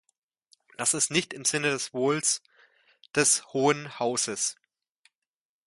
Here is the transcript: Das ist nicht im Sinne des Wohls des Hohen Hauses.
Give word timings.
Das 0.79 0.95
ist 0.95 1.11
nicht 1.11 1.31
im 1.31 1.45
Sinne 1.45 1.69
des 1.69 1.93
Wohls 1.93 2.41
des 3.13 3.45
Hohen 3.53 3.99
Hauses. 3.99 4.55